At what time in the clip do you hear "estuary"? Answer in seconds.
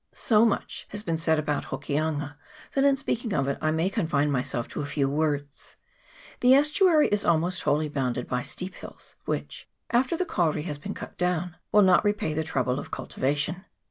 6.55-7.07